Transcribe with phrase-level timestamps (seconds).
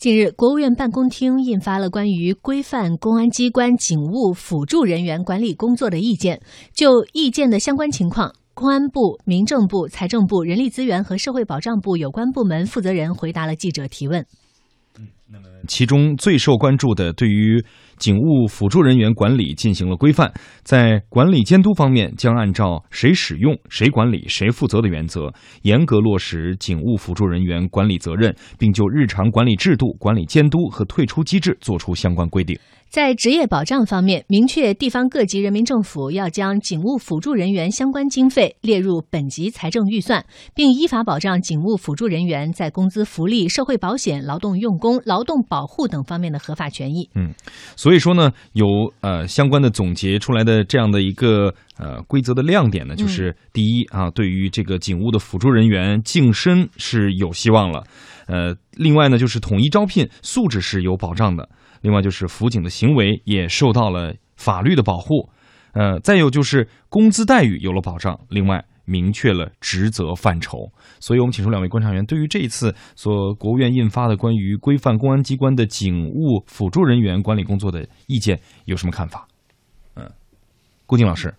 [0.00, 6.40] 近日，国务院办公厅印发了关于规范公安机关警务辅助人员管理工作的意见。
[6.72, 14.24] 就意见的相关情况，公安部、民政部、财政部、人力资源和社会保障部有关部门负责人回答了记者提问。
[15.68, 17.62] 其中最受关注的，对于
[17.96, 20.32] 警务辅助人员管理进行了规范，
[20.62, 25.32] 在管理监督方面，将按照谁使用、谁管理、谁负责的原则，
[25.62, 32.58] 严格落实警务辅助人员管理责任，并就日常管理制度、管理监督和退出机制作出相关规定。
[32.90, 40.26] 在职业保障方面，明确地方各级人民政府要将警务辅助人员相关经费列入本级财政预算，
[40.56, 47.08] 并依法保障警务辅助人员在工资福利、社会保险、劳动用工、劳动保护等方面的合法权益。
[47.14, 47.32] 嗯，
[47.76, 48.66] 所以说呢，有
[49.02, 57.84] 呃相关的总结出来的这样的一个呃规则的亮点呢，就是第一啊，对于这个警务的辅助人员晋升是有希望了，
[58.26, 61.48] 呃，另外呢，就是统一招聘，素质是有保障的。
[61.82, 65.30] 另外就是辅警的行为也受到了法律的保护，
[65.72, 70.70] 呃，再有就是工资待遇有了保障，另外明确了职责范畴。
[70.98, 79.26] 所以我们请出两位观察员，对于这一次所国务院印发的关于规范公安机关的警务辅助人员管理工作的意见有什么看法？
[79.94, 80.06] 嗯，
[80.84, 81.34] 顾静老师，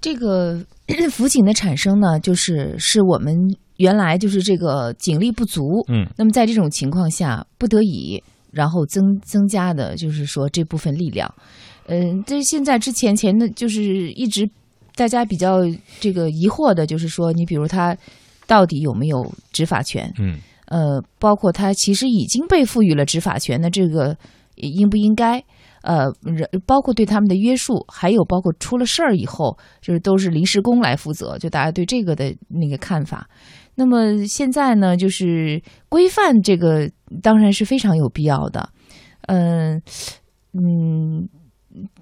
[0.00, 0.64] 这个
[1.10, 3.36] 辅警的产生呢，就是是我们
[3.82, 8.22] 原来就是这个警力不足，嗯，那么在这种情况下不得已。
[8.52, 11.26] 然后增增加的就是说这部分力量，
[11.86, 14.46] 嗯，这现在之前前的就是一直
[14.94, 15.60] 大家比较
[16.00, 17.96] 这个疑惑的，就是说你比如他
[18.46, 20.12] 到底有没有执法权？
[20.18, 20.36] 嗯，
[20.66, 24.14] 呃，包括他其实已经被赋予了执法权的这个
[24.56, 25.42] 应不应该？
[25.80, 26.12] 呃，
[26.66, 33.26] 包括对他们的约束，还有包括出了事儿以后，就是都是临时工来负责，就大家对这个的那个看法。
[33.74, 36.90] 那么现在呢，就是规范这个
[37.22, 38.68] 当然是非常有必要的。
[39.28, 39.80] 嗯
[40.52, 41.28] 嗯，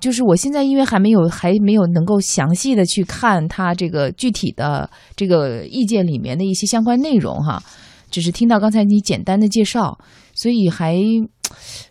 [0.01, 7.63] 就是我现在因为还没有还没有能够详细的去看他这个具体的这个意见里面的一些相关内容哈，
[8.11, 9.99] 只是听到刚才你简单的介绍，
[10.35, 10.97] 所以还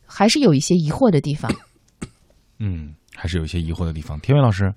[0.06, 1.50] 还是有一些疑惑的地方。
[2.60, 4.20] 嗯，还是有一些疑惑的地方。
[4.20, 4.74] 天伟老师，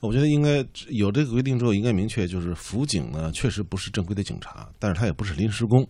[0.00, 5.88] 我觉得应该有这个规定之后，应该明确，就是辅警呢，确实不是正规的警察，但是他也不是临时工，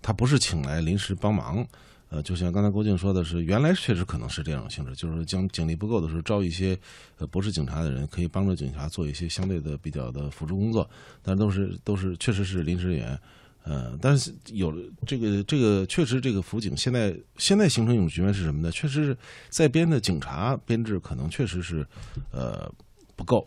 [0.00, 1.66] 他不是请来临时帮忙。
[2.08, 6.78] 呃，就像刚才郭靖说的是，原来确实可能是这种性质，就是将警力不够的时候，招一些
[7.16, 10.86] 呃不是警察的人，可以帮助警察做一些相对的比较的辅助工作，
[11.22, 13.18] 但都是都是确实是临时人员。
[13.64, 14.74] 呃，但是有
[15.06, 18.70] 这个这个确实这个辅警现在现在形成一种局面是什么呢？
[18.70, 19.16] 确实是
[19.48, 21.86] 在编的警察编制可能确实是
[22.30, 22.70] 呃
[23.16, 23.46] 不够。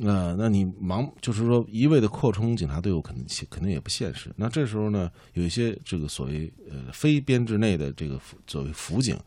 [0.00, 4.32] 那那你忙就是说一味的扩充警察队伍，肯定肯定也不现实。
[4.36, 9.18] 那这时候呢，有一些这个所谓呃非编制内的这个作为辅警，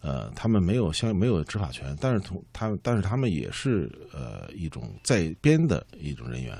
[0.00, 6.56] 呃，他们没有相没有执法权，但是同他但是他们也是呃一种在编的一种人员。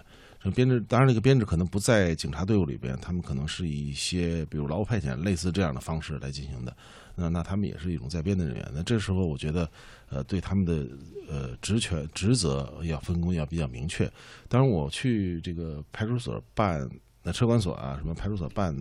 [0.53, 6.77] 编制当然，这个编制可能不在警察队伍里边，他们可能是以一些比如劳务派遣类似这样的方式来进行的。
[7.17, 8.71] 那那他们也是一种在编的人员。
[8.75, 9.71] 那这时候我觉得，
[10.11, 10.87] 呃，对他们的
[11.29, 14.11] 呃职权职责要分工要比较明确。
[14.49, 16.89] 当然，我去这个派出所办
[17.23, 18.77] 那车管所啊，什么派出所办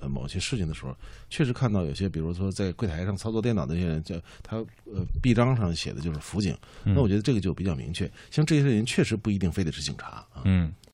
[0.00, 0.94] 呃某些事情的时候，
[1.30, 6.54] 确实看到有些，比如说在柜台上操作电脑的那些人，叫他呃臂章上写的就是辅警。
[6.84, 8.08] 那我觉得这个就比较明确。
[8.30, 10.42] 像这些人确实不一定非得是警察啊。
[10.44, 10.70] 嗯。